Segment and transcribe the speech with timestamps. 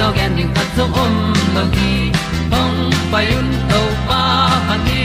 [0.00, 1.14] tu pi zo gen ding zo om
[1.54, 2.12] lo gi
[2.52, 4.20] hong pai un to pa
[4.68, 5.02] han ni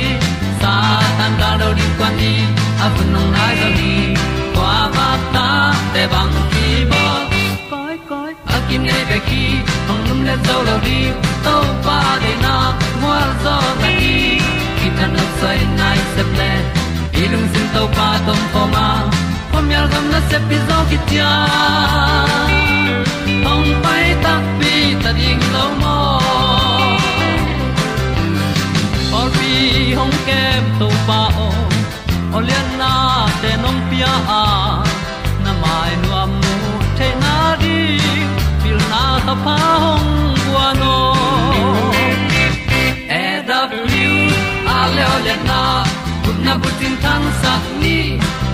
[0.61, 0.73] sa
[1.17, 2.33] tan da do di kwan ni
[2.83, 3.93] a bu nong nai zo ni
[4.55, 5.47] kwa ba ta
[5.93, 7.03] te bang ki bo
[7.71, 9.43] koi koi a kim nei be ki
[9.87, 10.99] hong lum le zo lo di
[11.45, 11.55] to
[11.87, 12.55] pa de na
[13.01, 14.15] mo zo ta ni
[14.77, 16.51] ki tan no sai nai se ple
[17.23, 18.87] ilung sin to pa tom pa ma.
[19.51, 21.31] Pom yal gam na se pi zo ki tia
[23.45, 25.97] hong pai ta pi ta ding lo mo
[29.19, 29.51] or pi
[29.99, 31.49] hong kem to pa o
[32.37, 32.91] olian na
[33.41, 34.43] te nong pia a
[35.43, 36.55] na mai nu amu
[36.97, 37.79] te na di
[38.63, 40.09] pil na ta pa hong
[40.43, 40.95] bua no
[43.21, 44.07] e da pru
[44.75, 45.61] a le olian na
[46.23, 47.97] kun na bu tin tan sa ni.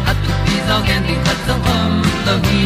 [0.10, 1.94] At tu pi zo gen di khat zo om
[2.26, 2.66] lo gi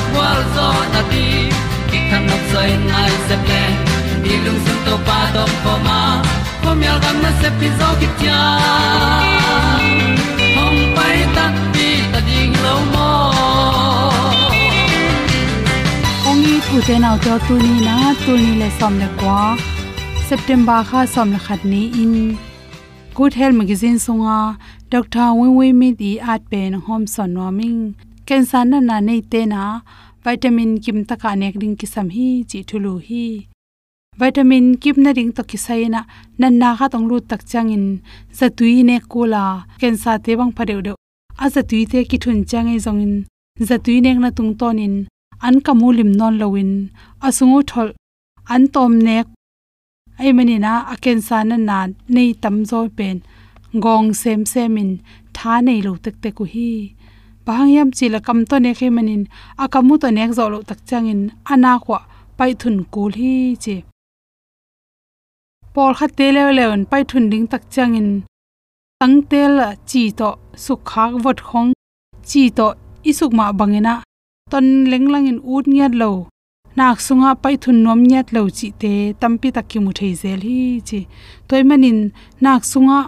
[0.15, 1.25] wa zo na ti
[1.89, 3.63] ki kan nok sai nai se ple
[4.23, 5.99] ni lung sun to pa to pa ma.
[6.63, 8.41] Ko mi al gam na se pi zo ki tia
[10.57, 13.09] hom pai ta ti ta ding lo mo
[16.29, 19.41] ong i thu te nau to tu ni na tu ni le som le kwa
[20.29, 22.15] september kha som le khat ni in.
[23.17, 24.39] Good health magazine songa
[24.93, 27.81] dr wen we mi di at pen hom son noming
[28.27, 29.81] cancer na na nei te na.
[30.25, 33.25] Vitamin kim ta ka nek ring ki sam hi, chi thulu hi.
[34.19, 36.01] Vitamin kim na ring to ki sai na.
[36.39, 37.85] Nan na kha tong lu tak chang in.
[37.87, 39.43] Changin zatui ne kula
[39.79, 40.93] cancer te bang phadeu de
[41.43, 43.13] a za tui te ki thun chang ei zong in.
[43.67, 44.95] Za tui nek na tung ton in.
[45.45, 46.71] An ka kamulim non lowin
[47.27, 47.89] asungu thol.
[48.53, 49.27] An tom nek.
[50.19, 51.77] Ai mani na aken sa na na
[52.15, 53.17] nei tam zo pen.
[53.83, 54.91] Gong sem semin
[55.35, 56.71] tha nei lo tek te ku hi
[57.45, 59.23] bangyam chila kam to ne khe manin,
[59.63, 61.21] akamu to nek zo lo tak changin,
[61.53, 61.99] ana khwa
[62.37, 63.33] pai thun kul hi
[63.63, 63.75] che.
[65.73, 68.09] Por kha te le le on pai thun ding tak changin.
[68.99, 69.55] Tang tel
[69.89, 70.29] chi to
[70.65, 71.71] sukhak wat khong,
[72.29, 72.67] chi to
[73.09, 73.95] isuk ma bangena
[74.51, 76.11] ton lenglang in ut nyat lo.
[76.77, 78.91] Nak sunga pai thun nom nyat lo chi te
[79.21, 80.99] tampi takki mu thei zel hi chi
[81.47, 81.99] toy manin,
[82.43, 82.99] nak sunga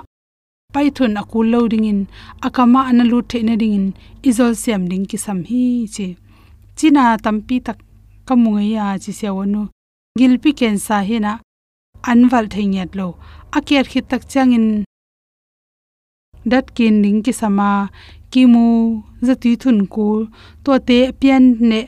[0.73, 1.99] paithun aku loading in.
[2.41, 3.87] Akama analu theina ding in.
[4.29, 5.63] Izol siam ding ki sam hi
[5.95, 6.07] chi
[6.77, 7.79] china tampi tak
[8.27, 9.61] kamungia chi sewanu
[10.17, 11.33] gilpi ken sa hina
[12.09, 13.07] anwal theinget lo.
[13.57, 14.67] Akiat khit tak changin
[16.51, 17.69] dat kin ding ki sama
[18.31, 18.65] kimu
[19.25, 20.07] zati thun ku.
[20.63, 21.81] To te pian ne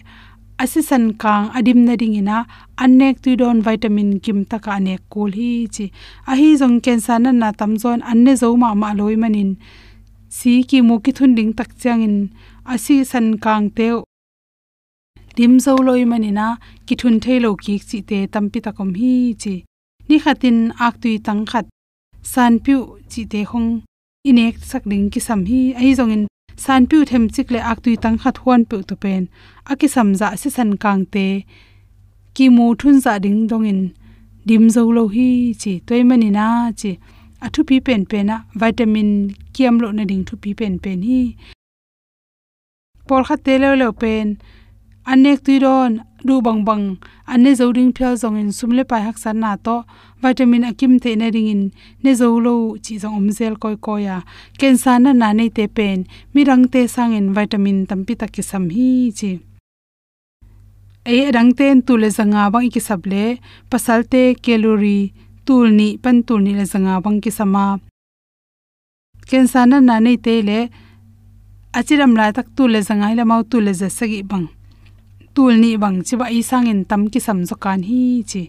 [0.64, 2.38] asisan kang adim na ding ina
[2.84, 5.86] anek tu don vitamin kim taka anek kul hi chi.
[6.32, 9.52] A hi jong ken sa na na tam zon, anne zo ma ma loi manin.
[10.38, 12.18] Si ki mu ki thun ding tak chang in.
[12.74, 13.88] Asi san kang te
[15.38, 16.48] dim zo loi manina,
[16.88, 19.56] ki thun thei lo ki chi te tampi takom hi chi.
[20.08, 21.66] Ni khatin ak tu tang khat.
[22.34, 22.80] San piu
[23.12, 23.70] chi te hong.
[24.30, 26.24] Inek sak ding ki sam hi ai jong in
[26.64, 29.24] san piu them chik le ak tui tang khat huan pe tu pen.
[29.72, 31.28] Aki samza se san kang te.
[32.36, 33.82] Ki mu thun za ding dong in.
[34.48, 35.30] Dim zo lo hi
[35.62, 35.74] chi.
[35.88, 36.48] Toy mani na
[36.80, 36.92] chi.
[37.46, 39.12] Athu pi pen pen na vitamin
[39.56, 41.22] kiam lo na ding thu pi pen pen hi.
[43.08, 44.28] Por kha te lo lo pen.
[45.12, 45.92] Anek tui ron
[46.26, 46.86] du bang bang,
[47.34, 49.76] ane zo ding phel zong in sumle pai hak san na to,
[50.22, 51.64] vitamin akim the na ring in,
[52.04, 54.18] ne zo lo chi zong om zel koi ko ya
[54.60, 56.00] ken sa na na nei te pen,
[56.34, 58.88] mi rang te sang in vitamin tampi ta ki sam hi
[59.18, 59.32] chi.
[61.12, 63.24] Ei rang ten tu le zanga bang ki sable
[63.70, 65.14] pasalte calorie,
[65.46, 67.66] tul ni, pan tul ni le zanga bang ki sama.
[69.30, 70.60] Ken sa na na nei te le,
[71.78, 74.55] achiram la tak tu le zanga ila mau tu le zasagi bang
[75.36, 78.44] tul ni bang chi ba isang in tam ki sam zo kan hi chi.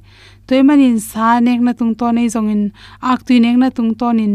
[0.47, 2.63] Toy manin sa nek na tung to nei zong in
[3.11, 4.35] ak tu nek na tung ton in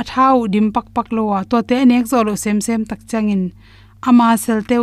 [0.00, 1.40] a thau dim pak pak lo wa.
[1.50, 3.42] To te nek zo lo sem sem tak chang in
[4.08, 4.76] ama sel te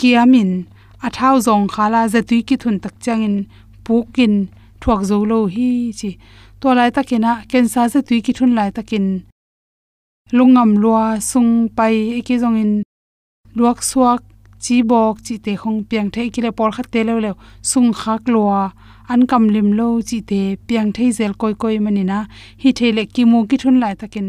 [0.00, 0.50] kiamin
[1.06, 3.36] a thau zong khala za tu ki thun tak chang in
[3.86, 4.34] pukin
[4.80, 6.10] thuak zo lo hi chi.
[6.60, 9.06] To lai takina ken sa za tui ki thun lai takin
[10.36, 12.72] lungam lua sung pai e ki zong in
[13.58, 14.22] luak suak
[14.64, 17.32] chi bok chi te khong piang thei kile por khat te lo lo
[17.70, 18.60] sung khak lua
[19.12, 22.18] an kam lim lo chi te piang thei zel koi koi manina
[22.62, 24.28] hi thele ki mu ki thun lai takin.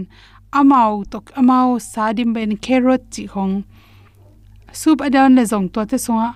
[0.59, 3.53] Amau tok amau sadim ben carrot chi khong
[4.79, 6.29] soup adan le zong to te songa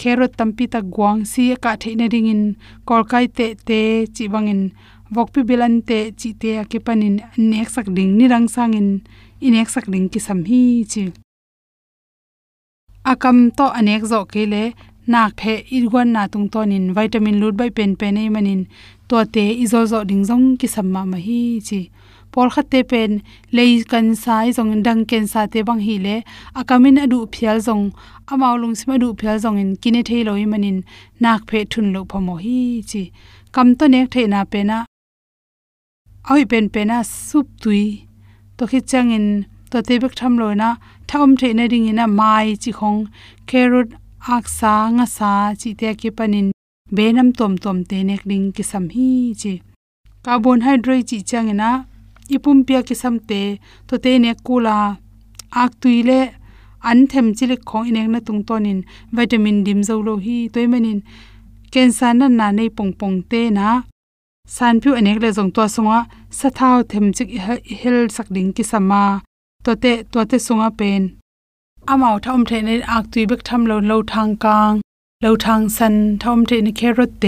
[0.00, 2.42] carrot tampi ta guang si ka theina ring in.
[2.88, 3.80] Kolkai te te
[4.14, 4.62] chi bangin
[5.14, 7.16] vokpi bilan te chi te akipanin
[7.50, 8.88] nek sak ding ni rang sangin
[9.46, 11.04] inek sak ding ki sam hi chi
[13.04, 14.72] akam to anek zo kele,
[15.06, 18.62] nak phe irwan na tung ton in vitamin lut bai pen pen ei manin.
[19.08, 21.80] To te izo zo ding zong ki samma ma hi chi.
[22.32, 23.22] Por khatte pen,
[23.56, 26.16] lei kan sai zong dang ken sa te bang hi le
[26.60, 27.84] akamin adu phial zong.
[28.32, 30.78] Amaw lung sima du phial zong in kine thei loi manin,
[31.20, 33.02] nak phe thun lo phamo hi chi.
[33.54, 34.78] Kam to nek thei na pe na.
[36.32, 37.84] Oi pen pen na sup tui.
[38.56, 39.26] To khi changin
[39.70, 40.68] to te bek tham lo na
[41.08, 43.00] thom the na ring ina mai chi khong
[43.50, 43.88] carrot
[44.36, 45.30] aksa nga sa
[45.60, 46.48] chi te ki panin
[46.96, 49.08] benam tom tom te nek ding ki sam hi
[49.40, 49.52] chi.
[50.24, 51.70] Carbohydrate chi changina
[52.34, 53.42] ipum pia ki sam te,
[53.88, 54.78] to te ne kula.
[55.62, 56.20] Ak tuile
[56.88, 58.80] an them chile khong inek na tung tonin
[59.16, 61.00] vitamin dim zo lo hi toy manin.
[61.72, 63.68] Cancer na na nei pong pong te na.
[64.56, 65.98] San phu anek le jong to songa,
[66.38, 67.28] sa thau them chik
[67.80, 69.02] hel sak ding ki sama
[69.64, 71.02] ตัวเตะตัวเตะสงอเป็น
[71.88, 74.72] อาเมาทอมเทนอักตุยเบกทำเราเราทางกลาง
[75.22, 77.26] เราทางสันทอมเทนแครถเต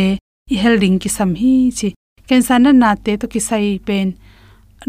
[0.50, 1.88] อีเฮลดิงกิสัมฮีชี
[2.26, 3.50] เกนสันนันนาเตตุกิไซ
[3.84, 4.06] เป็น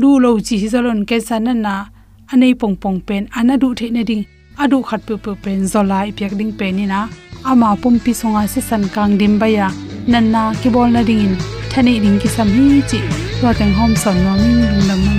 [0.01, 1.75] ดูเราจีฮิซอลนเกนสันนันนา
[2.30, 4.22] อันนี้ปงปงเป็นอันนั้นดูเทนดิง
[4.60, 7.01] อันดูขัดเปลือเป็นโซลาอีเปียกดิงเป็นนี่นะ
[7.46, 9.68] อามาปุ่มปีสงอาเซสันกลางดิมบายะ
[10.12, 11.32] นันนากีบอลนาดิงิน
[11.72, 13.00] ทะเดิงกิสัมฮีจิ
[13.39, 15.16] ตัวแตงหอมสอนน้องมิ่งลุงดำ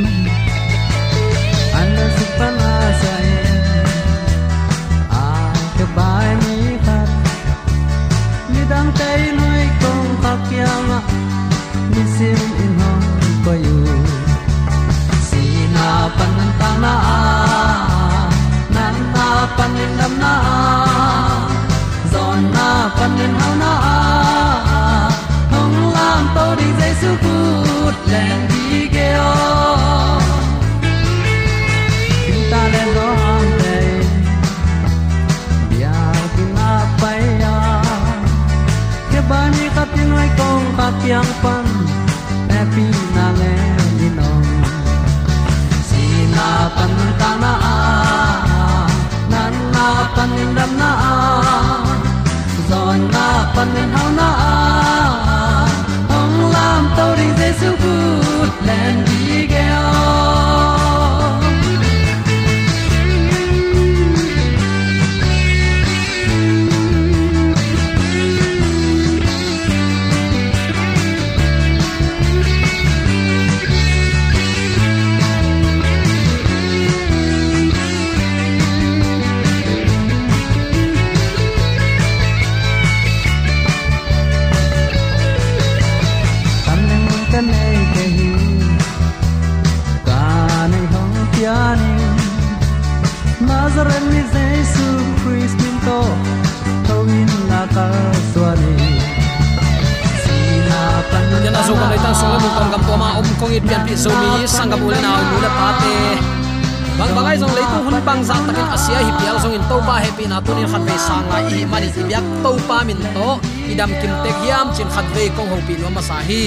[108.88, 111.60] sia hi pial zong in to pa happy na tunin khat ve sang lai, hi
[111.72, 113.28] mani hi byak to pa min to,
[113.72, 116.42] idam kim tek hiam, chin khat ve kong ho pi no ma sa hi.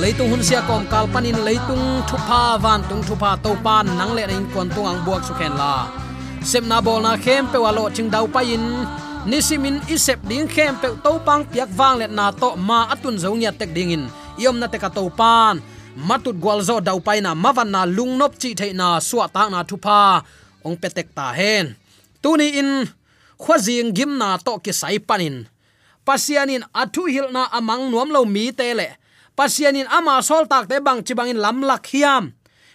[0.00, 4.24] Leitung hun sia kom kal panin leitung thupa van tung thupa to pa nang le
[4.36, 5.74] in kon tung ang buak su khen la.
[6.50, 8.64] Sem na bol na khem pe walo ching dau pa in
[9.30, 13.28] nisimin isep ding khem pe to pang piak wang le na to ma atun zo
[13.36, 14.04] nya tek ding in.
[14.42, 15.54] Yom na te ka to pan
[16.08, 20.00] matut gwalzo dau pai na mavan na lungnop chi theina suwa ta na thupa
[20.64, 21.76] ong petek ta hen.
[22.22, 22.88] Tuni in
[23.38, 25.46] khwazing gimna to ki sai panin.
[26.06, 28.88] Pasianin athu hilna amang nuam lo mi te le.
[29.36, 32.32] Pasianin ama sol tak te bang chi bangin lam lak hiam.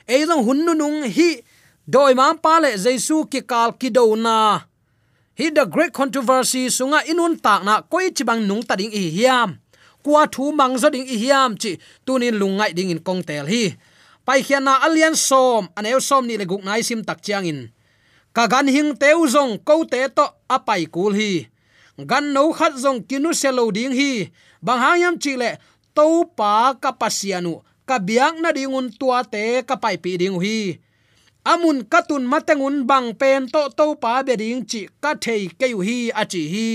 [0.07, 1.43] Eidong hunnu nung hi
[1.87, 4.61] doi mang pa le jesu ki kal ki do na.
[5.39, 9.57] Hi the great controversy sunga inun tak na koi chibang nung tading i hiam.
[10.03, 13.75] Kwa thu mang zo ding i hiam chi tunin lungai ding in kong tel hi
[14.25, 17.45] pai khian na alian som, an eu som ni le guk nai sim tak chiang
[17.45, 17.61] in
[18.33, 21.45] ka gan hing teu zong ko te to apai kul hi.
[22.09, 24.33] Gan no khat zong kinu selo ding hi.
[24.65, 25.61] Bang hayam chi le
[25.93, 30.81] to pa ka pasianu ka biang na dingun tua te ka pai pi ding hi.
[31.45, 35.97] Amun katun matengun bang pen to to pa be ding chi ka thei ke hi
[36.21, 36.69] achi hi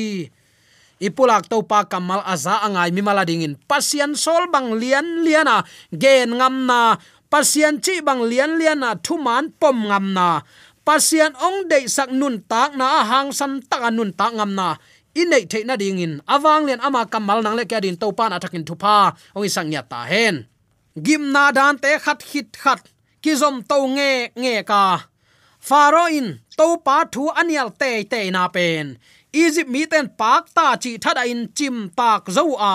[0.99, 3.59] ipulak to pa kamal aza angai mi maladingin.
[3.71, 5.65] pasian sol bang lian liana,
[5.95, 6.99] gen ngam na.
[7.29, 10.43] Pasian chi bang lian liana, thuman pom ngam na.
[10.87, 14.81] Pasian ong dei sak nun tak na, hang san tak nun tak ngam na.
[15.19, 16.23] Inei the na dingin.
[16.31, 19.67] Awang len ama kamal nang le kya din to pa na takin thupa ong isang
[19.67, 20.47] nya ta hen.
[20.95, 22.87] Gim na dan te khat hit khat.
[23.19, 25.11] Kizom to nge nge ka.
[25.59, 29.01] Faro in to pa thu anial te te na pen
[29.45, 32.45] egypt mi ten pak ta chi thada in chim tak zo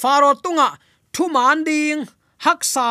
[0.00, 0.68] Faro tunga
[1.14, 2.00] thu man ding
[2.44, 2.90] haksa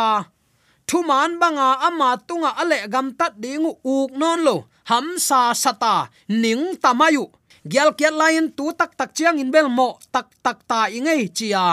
[0.88, 3.66] thu man banga ama tunga ale gam tat ding
[3.96, 4.56] uk non lo
[4.90, 5.96] ham sa sata
[6.42, 7.26] ning tamayu
[7.72, 11.66] gyal kyal lain tu tak tak chiang in bel mo tak tak ta ingei chia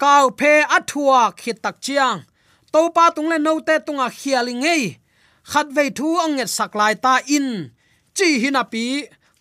[0.00, 2.18] kau phe athua khit tak chiang.
[2.72, 4.84] To pa tung le no te tunga khialingei
[5.50, 7.48] khat ve thu anget saklai ta in.
[8.16, 8.84] Chi hinapi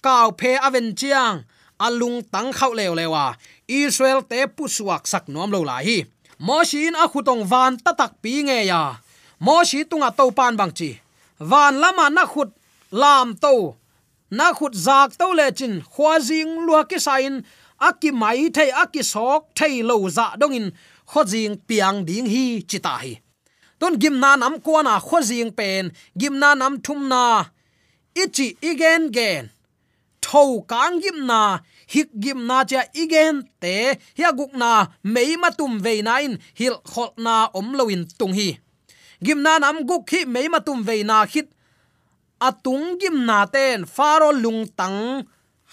[0.06, 1.38] kaw phe aven chiang
[1.86, 3.38] alung tang khau lew lewa à,
[3.68, 6.06] israel te pusuak sak nom lo la hi.
[6.40, 8.98] Mo in a khutong van ta tak pi nge ya à.
[9.40, 11.00] mo shi tunga to pan bang chi.
[11.40, 12.50] Van lama na khut
[12.92, 13.76] lam to
[14.32, 17.36] na khut zak to le chin khwazing lua ki sain
[17.88, 20.76] aki mai thei aki sok thei lo za dongin dạ
[21.12, 23.14] khojing piang ding hi chita hi.
[23.80, 27.24] Ton gim na nam ko na khojing pen gim na nam thum na
[28.24, 29.50] ichi igen gen
[30.28, 31.60] tho kang gim na,
[31.94, 33.76] hik gim na cha igen te,
[34.18, 34.72] hia guk na
[35.14, 38.50] mei ma tum ve na in hil khol na om loin tung hi.
[39.26, 41.48] Gim na nam guk hi mei ma tum ve na khit,
[42.48, 45.00] atung gim na ten faro lung tang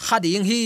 [0.04, 0.64] khading hi.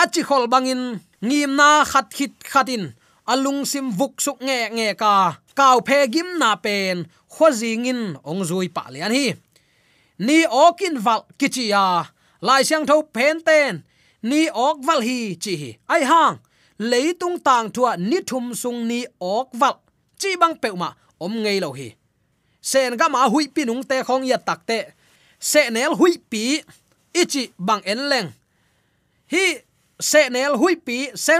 [0.00, 0.82] Achi khol bangin,
[1.28, 2.84] ngim na khat khit khatin,
[3.32, 5.14] alung sim vuk suk nge nge ka,
[5.58, 6.96] kaw phe gim na pen
[7.34, 9.26] khozing in ong zui pa lian hi.
[10.26, 11.84] Ni okin val kichia
[12.46, 13.72] lai siang tho pen ten
[14.30, 15.54] ni ok val hi chi
[15.94, 16.36] ai hang.
[16.90, 19.76] Leitung tang thua ni thum sung ni ok val
[20.20, 20.88] chi bang pe ma
[21.24, 21.88] om ngei lo hi
[22.70, 24.78] sen ga ma hui pi nung te khong ya tak te
[25.40, 26.42] se nel hui pi
[27.20, 28.28] ichi bang en leng.
[29.32, 29.44] Hi
[30.00, 30.96] se nel hui pi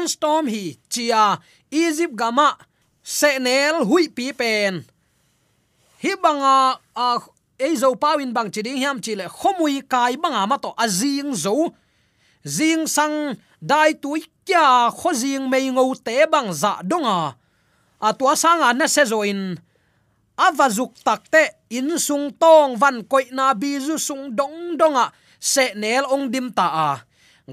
[0.06, 1.25] storm hi chia
[1.70, 2.49] egypt gama
[3.02, 4.84] se nel hui pi pen
[6.02, 6.56] hi banga
[6.94, 7.33] a à, à,
[7.66, 11.30] ei zo pawin bang chi ding hiam chi le khomui kai banga ma to azing
[11.44, 11.54] zo
[12.56, 13.16] zing à, sang
[13.71, 14.64] dai tui kya
[14.99, 18.09] kho zing mei ngo te bang za dạ donga a à.
[18.09, 19.56] à, tua sanga na se zo in.
[20.37, 26.04] Avazuk takte in sung tong van koi na bi zu sung dong donga se nel
[26.11, 26.90] ong dim ta a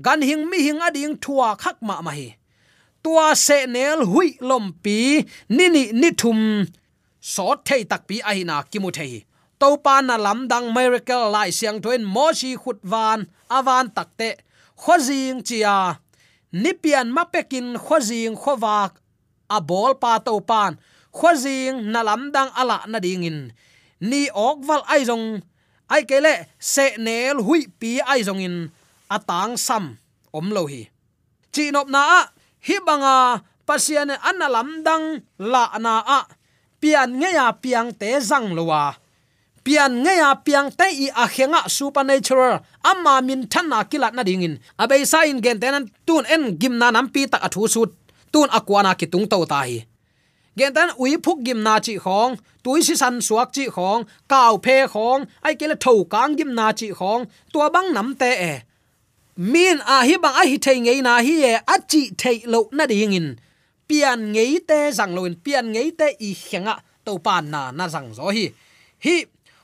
[0.02, 2.34] gan hing mi hing ading thua khak ma ma hi
[3.04, 4.98] tua se nel hui lom pi
[5.50, 6.66] ni ni ni thum
[7.22, 9.24] so thei tak pi a hi na ki mu thei
[9.62, 14.30] to pa na lam dang miracle lai siang thoin mo chi khut van avan takte
[14.82, 16.02] khozing chia
[16.62, 18.92] nipian mapekin khozing khowak
[19.56, 20.74] a bol pa to pan
[21.14, 23.54] khozing na lam dang ala na dingin
[24.10, 25.26] ni ok val ai jong
[25.94, 28.58] ai kele se nel hui pi ai jong in
[29.16, 29.86] atang sam
[30.34, 30.82] om lo hi
[31.54, 32.26] chi nop na
[32.66, 33.18] hi banga
[33.68, 35.06] pasian an lam dang
[35.38, 36.20] la na a
[36.82, 38.84] pian nge ya piang te zang lowa
[39.64, 42.60] pian ngeya piang te i a khenga supernatural.
[42.84, 47.08] Amma min thanna kilat na dingin abei sa in gen tenan tun en gimna nam
[47.14, 47.82] pi tak athu su
[48.34, 49.78] tun akwana ki tung to ta hi.
[50.58, 54.02] Gen tan ui phuk gimna chi khong, tui si san suak chi khong
[54.32, 58.54] kaw phe khong, ai kele tho kang gimna chi khong, tua bang nam te e.
[59.38, 62.60] Min a hi bang a hi thei ngei na hi e a chi thei lo
[62.78, 63.28] na dingin
[63.88, 66.76] pian ngei te zang loin pian ngei te i khenga
[67.06, 68.46] to pan na na zang zo hi.
[69.06, 69.16] Hi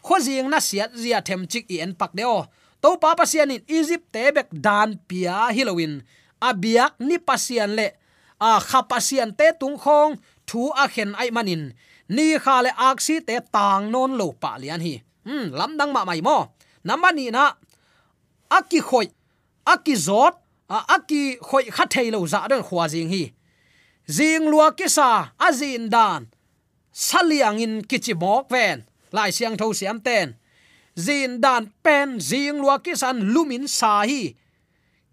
[0.08, 2.48] khozing na siat zia them chik i en pak deo.
[2.82, 5.94] To pa pasian in egypt te bek dan, pia, halloween.
[6.48, 7.88] Abiak ni pasian le.
[8.40, 10.14] A kha pasian te tung khong,
[10.48, 11.64] thu a khen ai manin.
[12.16, 14.96] Ni kha le aksi te tang non lo pa lian hi.
[15.28, 16.38] Hm lam dang ma mai mo.
[16.88, 17.46] Namani na.
[18.58, 19.08] Aki khoi
[19.74, 20.34] aki zot,
[20.76, 23.24] a aki khoi kha thei lo za den khwa jing hi.
[24.16, 25.10] Jing lua ki sa
[25.48, 26.22] azin dan.
[26.94, 30.36] Saliang in kichi mok ven lai siang tho siam ten
[30.98, 34.34] zin dan pen zing lua ki san lumin sa hi.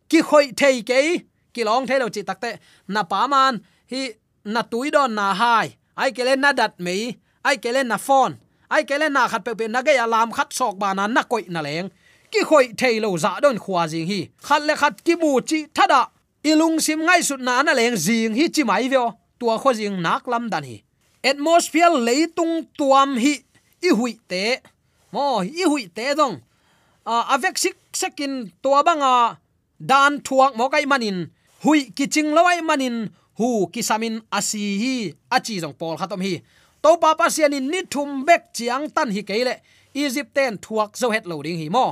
[0.08, 1.00] Ki khoi thei ke
[1.54, 2.50] ki long thei lo chi takte
[2.88, 3.60] na pa man,
[3.92, 4.02] hi
[4.44, 5.76] na tui don na hai.
[5.96, 8.34] Ai kele na dat mei ai kele na phone
[8.70, 11.22] ai kele na khat pe pe na ge alam à khat sok ba na na
[11.22, 11.88] koi na leng
[12.32, 14.20] ki khoi thei lo za don dạ khwa jing hi.
[14.42, 16.10] Khat le khat ki bu chi thada
[16.42, 19.06] ilung sim ngai sut na na leng jing hi chi mai veo.
[19.38, 20.82] Tua kho jing nak lam dan hi.
[21.22, 23.43] Atmosphere leitung tuam hi
[23.86, 24.44] i hui te
[25.12, 26.36] mo i hui te dong.
[27.04, 29.14] A avek sik sekin tua banga
[29.90, 31.18] dan thuak mo kai manin.
[31.64, 32.96] Hui kiching lawai manin,
[33.38, 34.94] hu kisamin asi hi,
[35.36, 36.34] achi jong pol khatom hi.
[36.82, 39.54] To pa pa sian in ni thum bek chiang tan hi keile.
[39.94, 41.86] Egypt ten thuak zo het loading hi mo.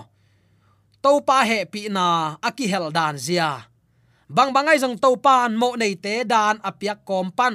[1.02, 3.50] To pa he pi na aki hel dan zia.
[4.28, 7.54] Bang bangai jong to pan mo nei te dan apiak kom pan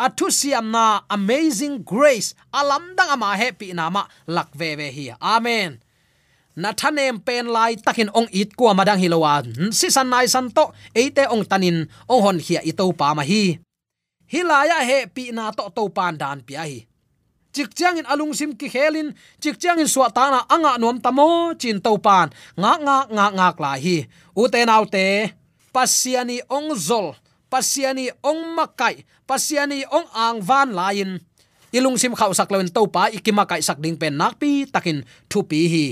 [0.00, 2.32] athu siam na amazing grace.
[2.48, 5.84] Alam dang ama happy na ma lak ve ve hi amen.
[6.56, 9.44] Na thanem pen lai takin ong it ko madang hilowa.
[9.70, 13.22] Si san nai san to eite ong tanin, ong hon hi i to pa ma
[13.22, 13.60] hi
[14.30, 16.86] hilaya he pi na to to pan dan pi hi.
[17.50, 19.10] Chik chang in alung sim ki khelin
[19.42, 22.30] chik chang in suwa ta na anga nom tamo, chin to pan.
[22.54, 24.06] Nga nga nga nga kla hi.
[24.38, 25.34] U te nau te
[25.74, 27.18] pasiani ong zol
[27.50, 31.18] pasiani ong makai, pasiani ong ang van lain.
[31.74, 35.02] Ilung sim khau sak lawen to pa ikima kai sak ding pen nak pi, takin
[35.26, 35.86] thu pi hi.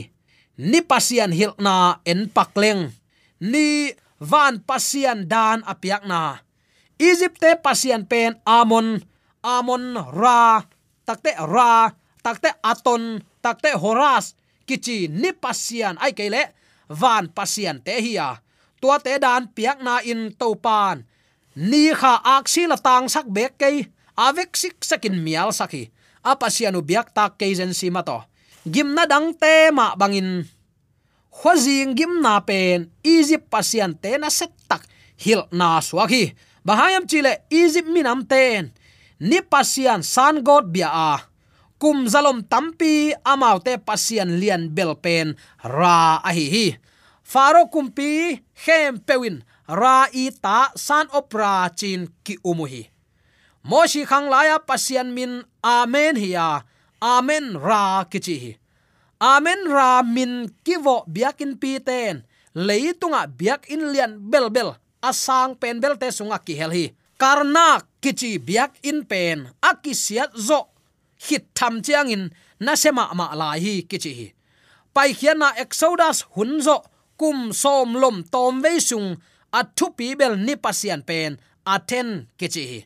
[0.58, 2.90] Ni pasian hil na en pakleng
[3.38, 6.42] ni van pasian dan apiak na.
[6.98, 9.02] Egypt te pasian pen amon.
[9.38, 10.66] Amon ra
[11.06, 11.94] takte ra
[12.26, 14.34] takte aton takte horas.
[14.66, 16.52] Kichi ni pasian, ai kele
[16.90, 18.42] van pasian te hiya
[18.80, 21.06] tua te dan piak na in to pan
[21.58, 25.90] ni kha aksi la tang sak bek ke avek sik sakin mial saki
[26.22, 28.22] apasianu biak tak ke zen si mato
[28.68, 30.44] gim na dang te ma bangin.
[31.38, 34.82] Khwazing gim na pen, egypt pasian te na set tak
[35.14, 36.34] hil na swaki
[36.66, 38.74] bahayam chile egypt minam ten.
[39.18, 41.12] Ni pasian san god bia a.
[41.78, 46.66] Kum zalom tampi amaute pasian lian belpen ra ahi hi hi.
[47.22, 52.88] Faro kumpi khem pewin ra i ta san opra chin ki umuhi
[53.68, 56.64] moshi khang laya pasian min amen hiya.
[56.98, 58.52] Amen ra kichi hi
[59.20, 65.78] amen ra min kivo biakin pi ten leitunga biak in lian bel bel asang pen
[65.78, 69.54] bel te sunga ki hel hi karna kichi biak in pen.
[69.62, 70.74] Akisiat zo.
[71.18, 74.26] Hit tham chiang in na sema ma la hi kichi hi
[74.94, 76.82] pai khiana exodus hunzo
[77.20, 82.28] kum som lom tom ve sung a thu pi bel ni pasian pen, a ten
[82.38, 82.80] kichi hi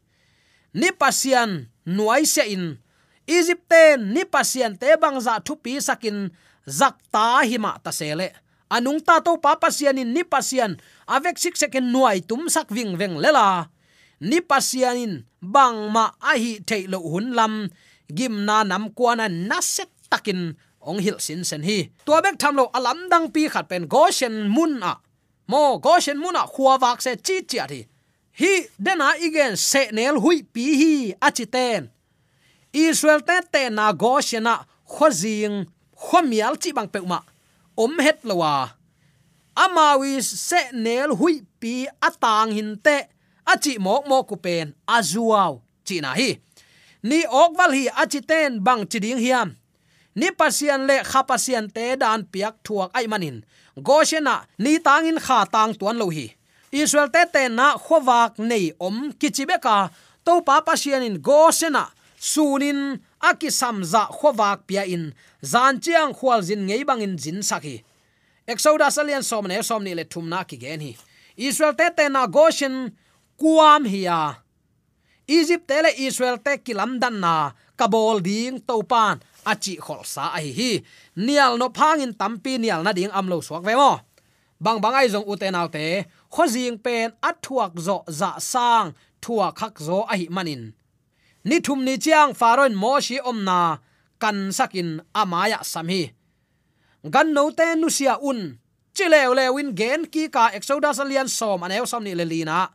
[0.75, 2.79] ni pasian nuai se in.
[3.27, 6.33] Egypte ni pasian te bang za thu pi sakin,
[6.67, 8.33] zak zakta hima ta sele
[8.73, 12.97] anung ta to pa pasian in ni pasian, avek sik second nuai tum sak wing
[12.97, 13.69] veng lela
[14.21, 17.69] ni pasian in bang ma a hi thailo hun lam,
[18.09, 21.93] gim na nam kwana na set takin, ong hil sin sen hi.
[22.07, 24.99] Tua bek tham lo alam dang pi khat pen goshen mun a
[25.53, 27.81] mo goshen muna a khuwa wak se chi chia thi
[28.41, 28.53] hi
[28.85, 30.93] dena igen se nel hui pi hi
[31.27, 31.83] achiten
[32.85, 34.55] israel te te na goshena
[34.95, 35.57] khozing
[36.05, 37.19] khomial chi bang peuma
[37.83, 38.53] om het lowa
[39.65, 41.75] amawi se nel hui pi
[42.09, 42.97] atang hin te
[43.53, 45.53] achi mok mok ku pen azuaw
[45.87, 46.31] chi na hi.
[47.03, 49.49] Ni ok wal hi achi ten bang chi ding hiam
[50.15, 53.45] ni pasian le kha pasian te dan piak thuak ai manin.
[53.77, 56.27] Goshena ni tangin kha tang tuan lo hi.
[56.73, 59.91] Israel te te na khowak nei om kichibeka.
[60.25, 61.85] To pa pasian in goshena.
[62.19, 65.15] Sunin aki samza khowak pia in.
[65.45, 67.83] Zan chiang khwal zin ngei bangin jin sakhi.
[68.47, 70.97] Exodus alian som ne som ni le thumna ki gen hi.
[71.37, 72.93] Israel te te na goshen
[73.41, 74.43] kuam hiya.
[75.29, 77.53] Egypt te le israel te kilam dan na.
[77.79, 79.17] Kabol ding to pan
[79.51, 80.73] achi khol sa ai hi
[81.27, 83.93] nial no phangin tampi nial na ding amlo suak ve mo
[84.65, 85.87] bang bang ai zong uten autte
[86.35, 88.89] khojing pen athuak zo za sang
[89.23, 90.63] thua khak zo ai manin
[91.49, 93.83] ni thum ni chiang faron mo shi omna
[94.23, 96.15] kan sakin amaya samhi
[97.13, 98.41] gan no te nu sia un
[98.95, 102.71] chilew lewin gen ki ka exodus alian som anew som ni lelina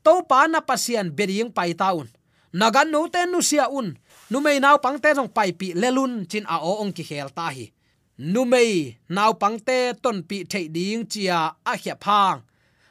[0.00, 2.08] to pa na pasian bering pai taun
[2.56, 3.92] nagan no te nu sia un
[4.30, 7.66] numei nau pangte jong pai pi lelun chin a o ong ki khel ta hi.
[8.18, 12.40] Numei nau pangte ton pi thei ding chia a khia phang.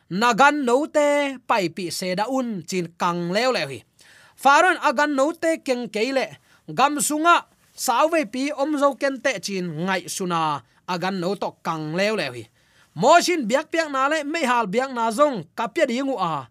[0.09, 3.79] Nagan no te pai pi se da un chin kang leo le hi.
[4.43, 6.25] Faron agan no te keng keile
[6.77, 7.35] gam sunga
[7.75, 12.27] sawe pi om zo ken te chin ngai suna agan no to kang leo le
[12.33, 12.43] hi.
[12.95, 16.47] Mo shin biak piak na le me hal biak na zong kapya dingu a.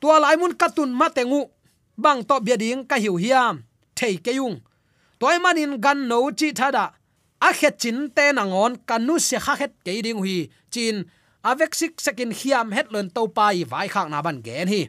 [0.00, 1.50] Tua lai mun katun matengu
[1.96, 3.64] bang to bia ding ka hiu hiam
[3.96, 4.60] thei ke tôi
[5.20, 6.84] toy manin gan no chi thada.
[7.40, 10.50] A khet chin te na ngon, kanu se kha khet ke ding hui.
[10.70, 11.04] Chin
[11.42, 14.82] avek sik sekin hiam het lon to pai vai khak na ban gen hi.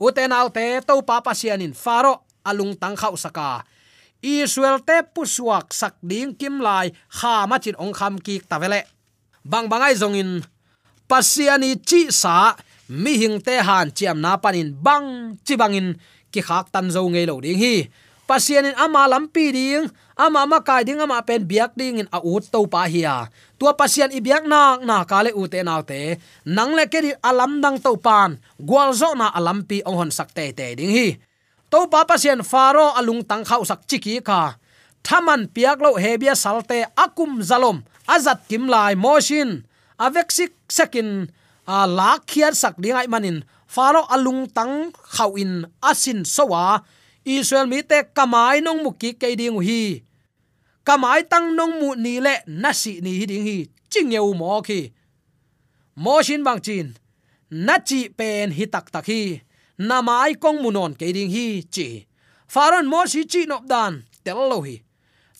[0.00, 3.64] Uten al te to pa pa pha faro alung tang khau saka.
[4.22, 8.80] Israel te puswak sak ding kim lai, kha ma chin ong kham ki tavele
[9.44, 10.46] bang bangai zongin
[11.10, 12.54] pasiani chi sa,
[12.88, 15.98] mi hing te han chiam na panin bang chi bangin,
[16.32, 17.74] ki khak tan zo ngei lo ding hi
[18.32, 22.48] pasianin ama lampi ding, ama ma kai ding, ama pen biak ding in a ut
[22.48, 23.28] to pa hia.
[23.60, 26.16] Tua pasian i biak na na kale u te na te.
[26.48, 30.32] Nang le ke di alam dang to pan gwal zo na alampi ong hon sak
[30.32, 31.20] te te ding hi.
[31.68, 34.56] To pa pasian faro alung tang khau sak chiki ka.
[35.04, 39.68] Thaman piak lo hebia salte akum zalom azat kim lai moshin
[40.00, 41.28] avek sik sekin,
[41.68, 43.44] a lak khiat sak dingai manin.
[43.68, 46.80] Faro alung tang khau in asin sowa
[47.24, 50.02] israel mi te kamai nong mu ki ke ding hi.
[50.84, 53.58] Kamai tang nong mu ni le na si ni hi ding hi.
[53.90, 54.92] Ching yeu mo ki
[55.96, 56.96] mo shin bang chin,
[57.50, 59.40] na chi pen hi tak tak hi.
[59.78, 62.06] Na mai kong mu non ke ding hi, chi.
[62.48, 64.76] Faron mo si chi nop dan, tel lo hi.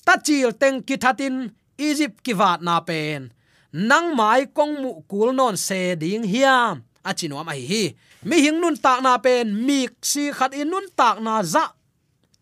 [0.04, 3.32] Ta chil teng ki thatin egypt ki wat na pen.
[3.72, 7.84] Nang mai kong mu kul non se ding hiam achinwa ma hi hi.
[8.24, 11.74] Mi hing nun tak na pen, mi si khat in nun tak na za.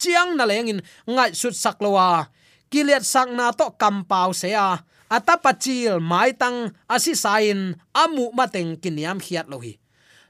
[0.00, 2.28] Chiang na leng in ngai sut sak lowa
[2.70, 4.80] kilet sak na to kam pau se a.
[5.10, 9.74] Ata pachil mai tang asi sain amu mateng kiniam khiat lo hi.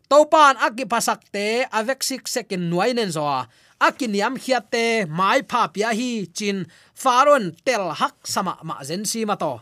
[0.09, 3.23] To pan aki pasak te avek sik second nuai nen zo
[3.81, 6.69] akiniam khiat te, mai pha pia hi, chin
[7.03, 9.53] faron tel hak sama ma zen si ma to.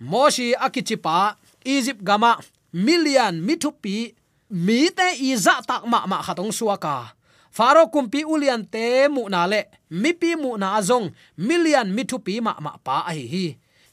[0.00, 2.32] Moshi akichipa egypt gama
[2.76, 4.12] million mitupi,
[4.52, 7.16] mi te iza tak ma ma khatong suaka
[7.56, 11.08] faro kumpi ulian te mu na le, mi pi mu na azong
[11.40, 13.46] million mitupi ma ma pa a hi hi.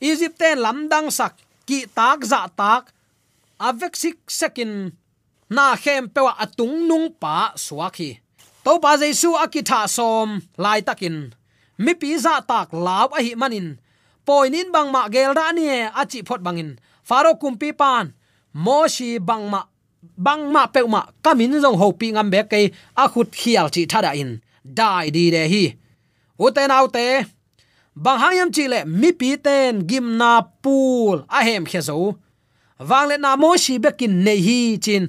[0.04, 2.92] Egypt te lamdang sak, ki tak za tak
[3.68, 4.92] avek sik sekin,
[5.48, 8.20] na khem pewa atung nung pa suaki
[8.64, 11.32] to pa jesu akitha som lai takin,
[11.80, 13.80] mi pi za tak law a hi manin.
[14.28, 16.80] Poinin bang ma gel da ni e, achi phot bangin.
[17.04, 18.16] Faro kumpi pan
[18.54, 19.68] moshi bangma
[20.18, 22.60] bangma peuma kamin jong ho pi ngam be ke
[23.04, 24.42] a khut khial chi thada in.
[24.64, 25.64] Dai di de hi.
[26.40, 27.06] Uten autte
[28.04, 32.16] bang hayam chi le, mi pi ten gim na pul a hem khe zo.
[32.90, 35.04] Wang le na Moshi bekin nei hi chin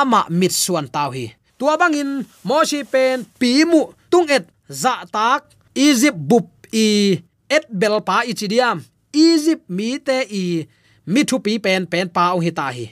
[0.00, 1.26] ama mit suan taw hi.
[1.58, 4.48] Tua bangin moshi pen pi mu, tung et
[4.82, 5.42] za tak,
[5.74, 10.66] egypt bup i, et bel pa ichidiam egypt mi te i
[11.06, 12.86] mi thu pi pen pen pa ong hita hi.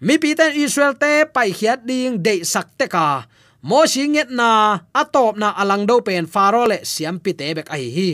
[0.00, 3.26] Mi pi ten israel te pai khiat ding de sak te ka.
[3.62, 7.88] Mo singet na atop na alang do pen faro le siam pi te bek ai
[7.96, 8.10] hi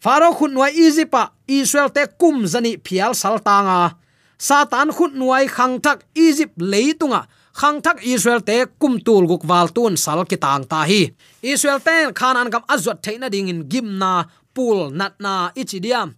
[0.00, 4.00] faro khun noi easy pa, israel te kum zani phial saltanga
[4.38, 7.22] satan khun nuai khang thak egypt leitunga.
[7.60, 11.12] Khang thak israel te kum tul guk wal tun sal ki tang ta hi.
[11.42, 14.12] Israel ten khan an kam azot theina ding in gimna
[14.54, 16.08] pul natna ichidiam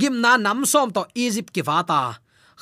[0.00, 2.02] gimna nam som to egypt ki vata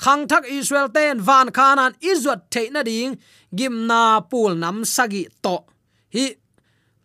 [0.02, 3.18] khang thak israel ten van khanan izot theina ding
[3.54, 5.56] gimna pul nam sagi to.
[6.14, 6.26] Hi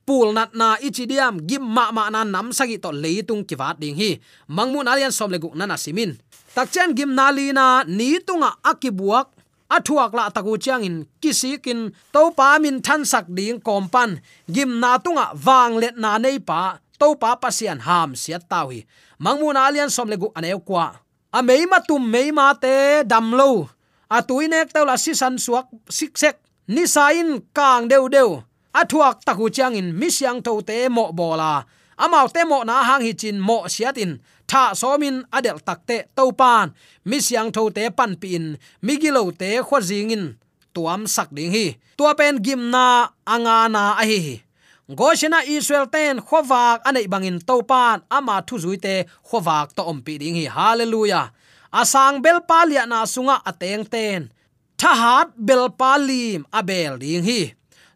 [0.06, 4.22] pul nat na ichidiam, gim ma ma na nam sagi to leitung kiwat ding hi.
[4.48, 6.14] Mangmun alian som le na na simin.
[6.56, 9.28] Takchen gim na li na ni tunga akibuak,
[9.68, 15.02] athuak la taku chiang in kisikin to pa min than sak ding kompan gim na
[15.02, 18.86] tunga wang let na nei pa to pa pasian ham siat tawi
[19.20, 20.96] mangmun alian somle gu aneu kwa.
[21.32, 23.68] A meima tum meima te damlo
[24.10, 28.44] a tuinek tawla si san suak siksek ni sain kang deu deu.
[28.76, 31.64] Athuak taku chiang in mi siang tho te mo bola.
[31.98, 36.76] Amao te mo na hang hi chin mo siatin tha somin adel takte topan
[37.08, 40.36] misyang tho te pan pin migilo te khwajingin
[40.76, 41.80] tuam sak ding hi.
[41.98, 44.45] Tua pen gimna anga na a hi
[44.90, 50.46] goshena israel ten khowak anei bangin topan ama thu zuite khowak to ompi ding hi.
[50.46, 51.32] Hallelujah.
[51.74, 54.30] Asang bel palia na sunga ateng ten.
[54.78, 57.54] Thahat bel palim abel ding hi.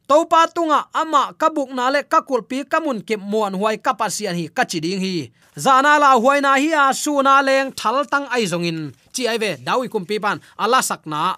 [0.09, 4.97] Topa tunga ama kabuk na le kakul pi kamun ke muan huai kapasian hi kachiding
[4.97, 5.29] hi.
[5.53, 8.97] Zana la huai na hi a suna leng thal tang ai zongin.
[9.13, 11.37] Chi ai ve dawi kum pi pan ala sakna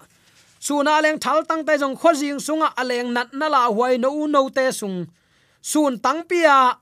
[0.58, 4.24] su na leng thal tang tai jong khojing sunga aleng nat na la huai no
[4.24, 5.04] no te sung
[5.62, 6.76] sun tang pia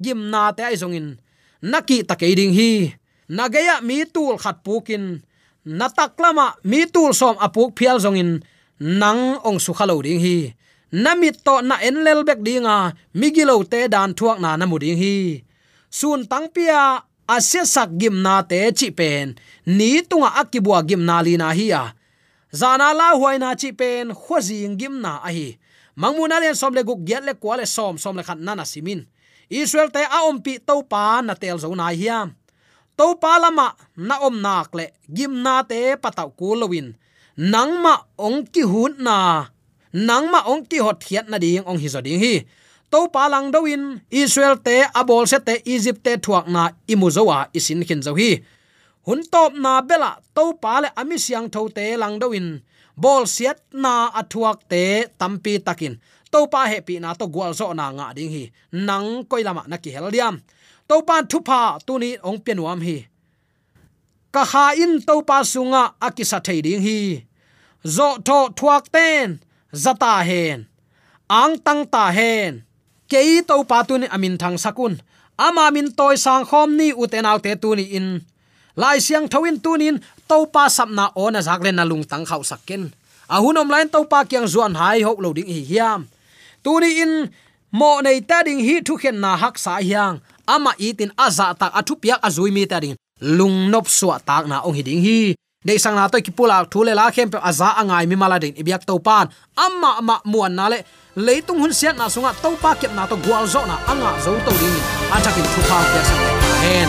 [0.00, 1.20] gimna na te aizongin
[1.62, 2.92] naki takeiding hi.
[3.28, 5.24] Nagaya mi tul khat pukin
[5.64, 8.44] nataklama mi tul som apuk phial zongin
[8.80, 10.52] nang ong su khalo ding hi.
[10.92, 15.40] Namit to na enlel bek dinga migilo te dan thuak na na muding hi.
[15.88, 19.34] Sun tangpia asia sak gim na te chi pen.
[19.66, 21.82] Ni tunga akibua gimna li na hi ya
[22.54, 25.48] zana la huaina chi pen khozing gimna a hi
[25.96, 29.06] mangmuna len som le guk giat le kwa le som som le khat nana simin
[29.48, 32.34] israel te a om pi to pa na tel zo na hiam
[32.96, 36.94] to pa lama na om nak le gim na te patau ku lowin.
[37.34, 39.50] Nangma ong ki hun na.
[39.90, 42.46] Nangma ong ki hot thiat na ding, ong hi zo ding hi.
[42.94, 43.66] To pa lang do
[44.10, 48.38] israel te abol se te egypt te thuak na imuzowa isin khin zo hi.
[49.06, 52.30] Hun top na bela to pa le ami siang tho te lang do
[52.96, 55.94] bol siat na athuak te tampi takin.
[56.32, 58.44] To pa he pi na to gwal zo na nga ding hi.
[58.86, 60.42] Nang koi lama na ki hel diam.
[60.88, 63.06] To pa thu pa tu ni ong pianuam hi.
[64.34, 66.98] Ka ha in to pa sunga akisa thei ding hi.
[67.86, 69.38] Zo tho thuak ten,
[69.82, 70.58] zata hen.
[71.40, 72.52] Ang tang ta hen.
[73.10, 74.94] Kei to pa tu ni amin thang sakun.
[75.46, 78.08] Ama min toy sang khom ni uten autte tu ni in.
[78.76, 82.92] Lai siang thoin tunin to topa sapna ona zaklen na lung tang khau sakken.
[83.28, 86.06] A hunom lain topa kyang zuan hai hok lo ding hi hiam.
[86.64, 87.12] Tuni in
[87.72, 90.20] mo nei ta ding hi thu khen na hak sa hiang.
[90.44, 92.96] Ama itin aza tak athu piak azui mi ta ding.
[93.20, 95.34] Lung nop suwa tak na ong hi ding hi.
[95.64, 98.52] Dei sang na to ki pula thule la khem pe aza angai mi mala ding
[98.52, 100.84] ibyak to pan amma ma muan na le
[101.16, 104.36] leitung hun siat na sunga to pa kep na to gwal zo na anga zo
[104.44, 104.78] to ding.
[105.08, 106.22] A takin thu pa ya sang.
[106.64, 106.88] Amen.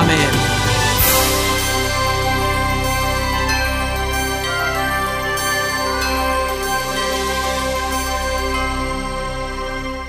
[0.00, 0.57] Amen.